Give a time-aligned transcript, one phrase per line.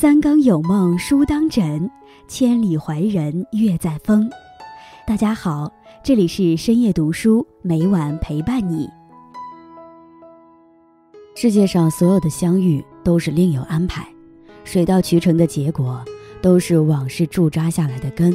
[0.00, 1.90] 三更有梦书当枕，
[2.26, 4.30] 千里怀人月在风。
[5.06, 5.70] 大家好，
[6.02, 8.88] 这里是深夜读书，每晚陪伴你。
[11.36, 14.08] 世界上所有的相遇都是另有安排，
[14.64, 16.02] 水到渠成的结果
[16.40, 18.34] 都是往事驻扎下来的根。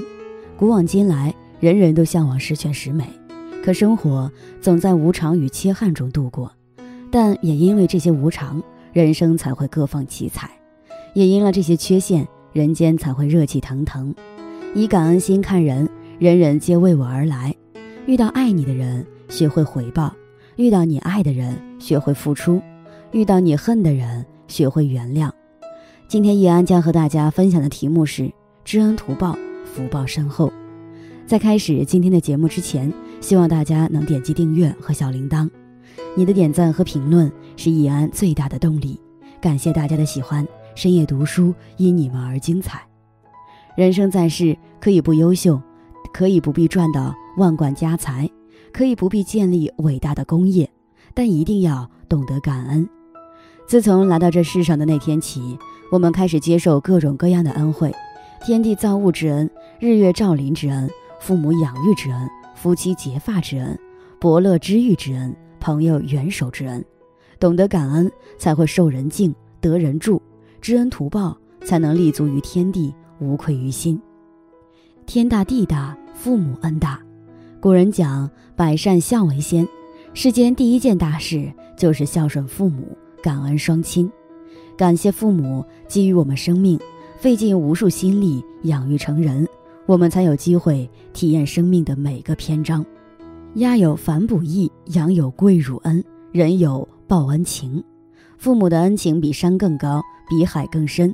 [0.56, 3.10] 古往今来，人人都向往十全十美，
[3.64, 6.52] 可生活总在无常与切憾中度过。
[7.10, 8.62] 但也因为这些无常，
[8.94, 10.48] 人生才会各放奇彩；
[11.16, 14.14] 也因了这些缺陷，人间才会热气腾腾。
[14.74, 17.56] 以感恩心看人，人人皆为我而来。
[18.06, 20.14] 遇到爱你的人，学会回报；
[20.58, 22.62] 遇到你爱的人，学会付出；
[23.14, 25.32] 遇到你恨的人，学会原谅。
[26.10, 28.30] 今天叶安将和大家分享的题目是：
[28.66, 30.52] 知恩图报，福报深厚。
[31.26, 32.92] 在开始今天的节目之前，
[33.22, 35.50] 希望大家能点击订阅和小铃铛。
[36.14, 39.00] 你的点赞和评论是易安最大的动力，
[39.40, 40.46] 感谢大家的喜欢。
[40.76, 42.86] 深夜读书因你们而精彩。
[43.76, 45.60] 人生在世，可以不优秀，
[46.14, 48.30] 可以不必赚到万贯家财，
[48.74, 50.70] 可以不必建立伟大的功业，
[51.14, 52.88] 但一定要懂得感恩。
[53.66, 55.58] 自从来到这世上的那天起，
[55.92, 57.92] 我们开始接受各种各样的恩惠：
[58.46, 63.80] 天地造物之恩，日月照临之恩，父母养育之恩，夫妻结发之恩，
[64.20, 65.36] 伯乐知遇之恩。
[65.58, 66.86] 朋友援手之恩，
[67.40, 70.22] 懂得感恩才会受人敬得人助，
[70.66, 74.02] 知恩图报才能立足于天地无愧于心。
[75.06, 77.00] 天大地大，父母恩大。
[77.62, 79.68] 古人讲百善孝为先，
[80.16, 84.12] 世间第一件大事就是孝顺父母，感恩双亲。
[84.76, 86.80] 感谢父母给予我们生命，
[87.16, 89.48] 费尽无数心力养育成人，
[89.86, 92.84] 我们才有机会体验生命的每个篇章。
[93.58, 97.84] 鸭有反哺义，羊有跪乳恩，人有报恩情。
[98.38, 101.14] 父母的恩情比山更高，比海更深。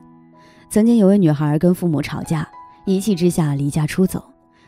[0.69, 2.47] 曾经有位女孩跟父母吵架，
[2.85, 4.23] 一气之下离家出走，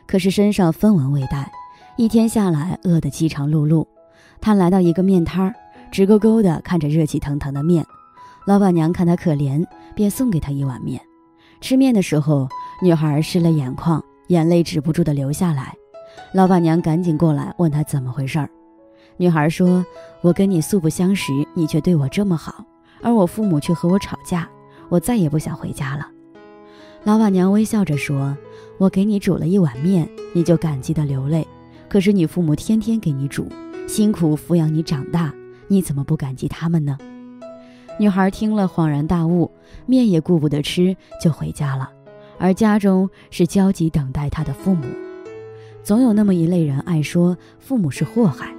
[0.05, 1.51] 可是身上分文未带，
[1.97, 3.85] 一天下来饿得饥肠辘辘。
[4.41, 5.53] 她来到一个面摊儿，
[5.91, 7.85] 直勾勾地看着热气腾腾的面。
[8.45, 9.65] 老板娘看她可怜，
[9.95, 11.01] 便送给她一碗面。
[11.61, 12.47] 吃面的时候，
[12.81, 15.73] 女孩湿了眼眶，眼泪止不住地流下来。
[16.33, 18.49] 老板娘赶紧过来问她怎么回事儿。
[19.17, 19.85] 女孩说
[20.21, 22.65] ：“我跟你素不相识，你却对我这么好，
[23.01, 24.49] 而我父母却和我吵架，
[24.89, 26.07] 我再也不想回家了。”
[27.03, 28.35] 老板娘微笑着说
[28.79, 31.47] ：“我给你煮了一碗面，你就感激的流泪。
[31.87, 33.47] 可是你父母天天给你煮，
[33.87, 35.33] 辛苦抚养你长大，
[35.67, 36.97] 你怎么不感激他们呢？”
[37.99, 39.51] 女孩听了恍然大悟，
[39.85, 41.89] 面也顾不得吃，就回家了。
[42.39, 44.85] 而家中是焦急等待她的父母。
[45.83, 48.51] 总有那么一类人爱说父母是祸害，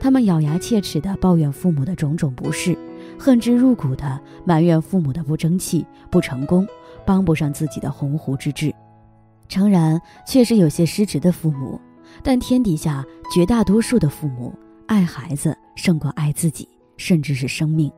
[0.00, 2.76] 他们咬牙切齿地抱怨父母的种种不是，
[3.18, 6.66] 恨之入骨地埋怨父母的不争气、不成功，
[7.04, 8.74] 帮不上自己的鸿鹄之志。
[9.46, 11.78] 诚然，确实有些失职的父母，
[12.22, 14.52] 但天底下绝大多数的父母
[14.86, 17.92] 爱孩子胜过爱自己，甚至是生命。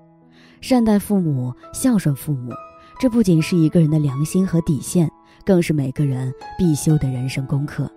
[0.60, 2.52] 善待父母、孝顺父母，
[2.98, 5.08] 这不仅是一个人的良心和底线，
[5.44, 7.90] 更是每个人必修的人生功课。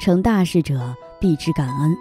[0.00, 1.96] 成大事者必知感恩。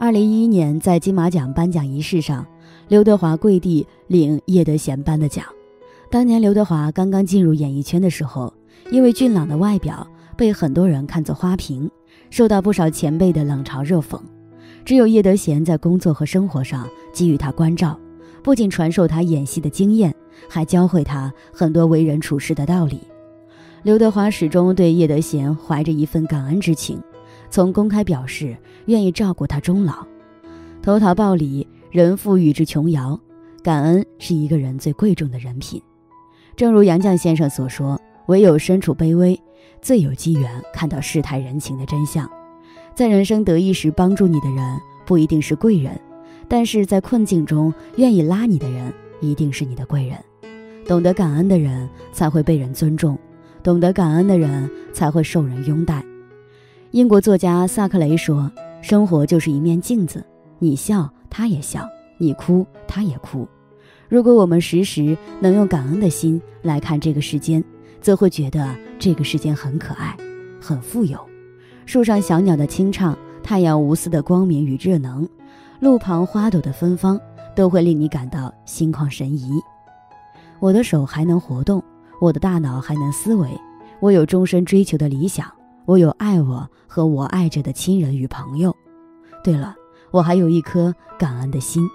[0.00, 2.46] 二零一一年，在金马奖颁奖仪式上，
[2.86, 5.44] 刘德华跪地领叶德娴颁的奖。
[6.08, 8.54] 当年刘德华刚刚进入演艺圈的时候，
[8.92, 11.90] 因为俊朗的外表被很多人看作花瓶，
[12.30, 14.20] 受到不少前辈的冷嘲热讽。
[14.84, 17.98] 只有叶德娴在工作和生活上给予他关照，
[18.40, 20.14] 不仅传授他演戏的经验，
[20.48, 23.00] 还教会他很多为人处事的道理。
[23.82, 27.02] 刘德华始终对叶德娴怀着一份感恩之情。
[27.50, 30.06] 从公开表示愿意照顾他终老，
[30.82, 33.18] 投桃报李，人富与之琼瑶。
[33.62, 35.82] 感恩是一个人最贵重的人品。
[36.56, 39.38] 正如杨绛先生所说：“唯有身处卑微，
[39.82, 42.30] 最有机缘看到世态人情的真相。
[42.94, 46.00] 在人生得意时帮助你的人不一定是贵人，
[46.46, 50.16] 但是在困境中愿意拉你的人一定是你的贵人。
[50.86, 53.18] 懂得感恩的人才会被人尊重，
[53.62, 56.02] 懂得感恩的人才会受人拥戴。”
[56.92, 58.50] 英国作家萨克雷说
[58.80, 60.24] ：“生活就是一面镜子，
[60.58, 61.82] 你笑，他也笑；
[62.16, 63.46] 你哭，他也哭。
[64.08, 67.62] 如果我们时时能用感恩的心来看这个世间，
[68.00, 70.16] 则会觉得这个世间很可爱，
[70.58, 71.20] 很富有。
[71.84, 75.28] 树上小鸟的清唱，太阳无私的光明与热能，
[75.80, 77.20] 路旁花朵的芬芳，
[77.54, 79.50] 都会令你感到心旷神怡。
[80.58, 81.84] 我的手还能活动，
[82.18, 83.46] 我的大脑还能思维，
[84.00, 85.46] 我有终身追求的理想。”
[85.88, 88.76] 我有爱我和我爱着的亲人与朋友。
[89.42, 89.74] 对了，
[90.10, 91.88] 我还有一颗感恩的心。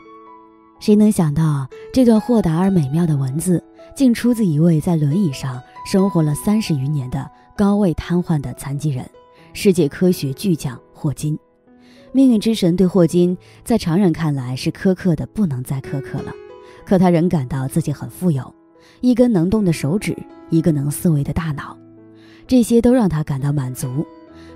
[0.80, 3.63] 谁能想到这段豁达而美妙的文字，
[3.95, 9.07] 竟出自一位在轮椅上生活了三十余年的高位瘫痪的残疾人——
[9.54, 11.38] 世界科学巨匠霍金。
[12.12, 16.34] 命运之神对霍金在常人看来是苛刻的不能再苛刻了，
[16.84, 18.51] 可他仍感到自己很富有：
[19.01, 20.18] 一根能动的手指，
[20.50, 21.78] 一个能思维的大脑，
[22.48, 24.06] 这些都让他感到满足，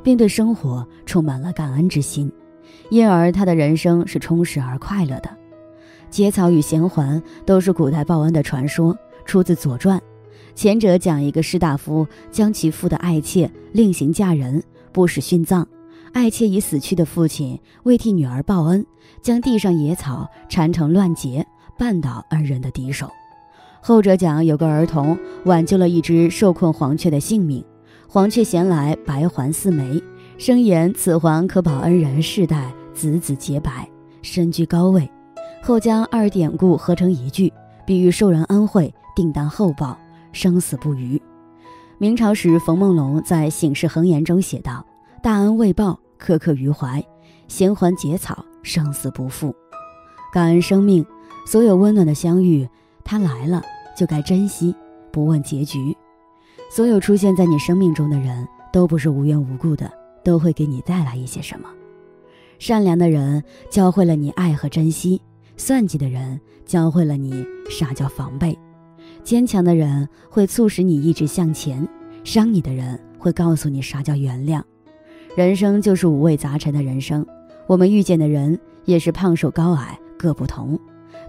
[0.03, 2.31] 并对生活充满了感恩之心，
[2.89, 5.29] 因而他的人生是充实而快乐的。
[6.09, 9.97] 结草与衔环都是古代报恩的传说，出自《左传》。
[10.55, 15.67] 前者讲一个士大夫将其父的爱妾另行嫁人，不使殉葬，
[16.13, 18.85] 爱妾以死去的父亲为替女儿报恩，
[19.21, 21.45] 将地上野草缠成乱结，
[21.77, 23.09] 绊倒恩人的敌手。
[23.81, 27.63] 后者讲有个儿童挽救了一只受困黄雀的性命，
[28.09, 30.01] 黄雀衔来白环四枚，
[30.37, 33.85] 声言此环可保恩人世代子子洁白，
[34.21, 35.09] 身居高位。
[35.61, 37.51] 后将二典故合成一句，
[37.85, 39.97] 比喻受人恩惠，定当厚报，
[40.31, 41.21] 生死不渝。
[41.97, 44.85] 明朝时，冯梦龙在《醒世恒言》中写道
[45.21, 47.01] ：“大恩未报，刻刻于怀；
[47.49, 49.53] 衔环结草，生死不负。
[50.31, 51.05] 感恩生命，
[51.45, 52.69] 所有温暖的相遇，
[53.03, 53.61] 他来了
[53.97, 54.73] 就该珍惜，
[55.11, 55.93] 不问结局。
[56.69, 59.91] 所有出现在你生命中的人，都不是无缘无故的，
[60.23, 61.69] 都会给你带来一些什么。
[62.59, 65.21] 善良的人教会了你爱和珍惜。”
[65.59, 68.55] 算计的人教会了你啥叫防备，
[69.23, 71.87] 坚强的人会促使你一直向前，
[72.23, 74.61] 伤你的人会告诉你啥叫原谅。
[75.35, 77.25] 人生就是五味杂陈的人生，
[77.65, 80.79] 我们遇见的人也是胖瘦高矮各不同，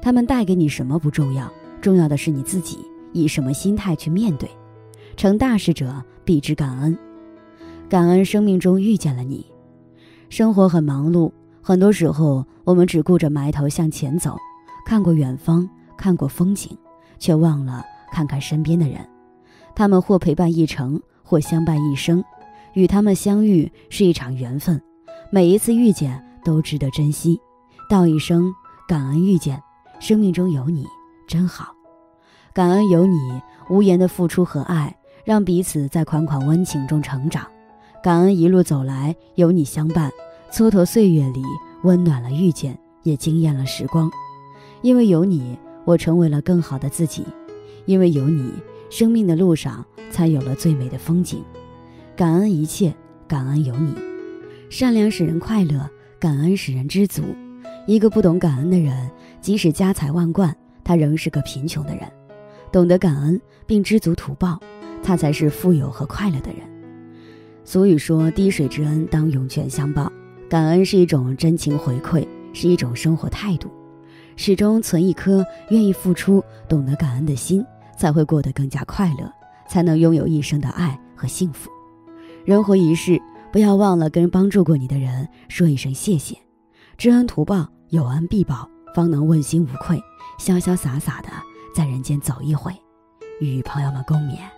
[0.02, 1.50] 他们带给你什么不重要，
[1.80, 2.78] 重要的是你自己
[3.14, 4.46] 以什么心态去面对。
[5.18, 6.96] 成大事者必知感恩，
[7.88, 9.44] 感恩生命中遇见了你。
[10.28, 11.32] 生活很忙碌。
[11.60, 14.36] 很多时候，我们只顾着埋头向前走，
[14.86, 16.78] 看过远方，看过风景，
[17.18, 19.04] 却忘了看看身边的人。
[19.74, 22.22] 他们或陪伴一程，或相伴一生。
[22.74, 24.80] 与他们相遇是一场缘分，
[25.32, 27.40] 每一次遇见都值得珍惜。
[27.90, 28.54] 道一声
[28.86, 29.60] 感恩遇见，
[29.98, 30.86] 生命中有你
[31.26, 31.74] 真好。
[32.54, 33.16] 感恩有你
[33.68, 34.96] 无言的付出和爱，
[35.28, 37.46] 让彼此在款款温情中成长。
[38.02, 40.10] 感恩一路走来有你相伴。
[40.50, 41.42] 蹉跎岁月里，
[41.82, 44.10] 温暖了遇见，也惊艳了时光。
[44.80, 47.24] 因为有你，我成为了更好的自己；
[47.84, 48.50] 因为有你，
[48.88, 51.44] 生命的路上才有了最美的风景。
[52.16, 52.94] 感恩一切，
[53.26, 53.94] 感恩有你。
[54.70, 55.86] 善良使人快乐，
[56.18, 57.22] 感恩使人知足。
[57.86, 59.10] 一个不懂感恩的人，
[59.42, 62.10] 即使家财万贯，他仍是个贫穷的人。
[62.72, 64.58] 懂得感恩并知足图报，
[65.08, 66.60] 他才是富有和快乐的人。
[67.64, 70.12] 俗语说：“滴水之恩，当涌泉相报。”
[70.50, 73.70] 感恩是一种真情回馈，是一种生活态度。
[74.36, 77.64] 始终存一颗愿意付出、懂得感恩的心，
[77.96, 79.32] 才会过得更加快乐，
[79.66, 81.70] 才能拥有一生的爱和幸福。
[82.44, 83.18] 人活一世，
[83.50, 86.36] 不要忘了跟帮助过你的人说一声谢谢。
[86.98, 89.98] 知恩图报，有恩必报，方能问心无愧，
[90.38, 91.30] 潇潇洒洒的
[91.74, 92.70] 在人间走一回。
[93.40, 94.57] 与朋友们共勉。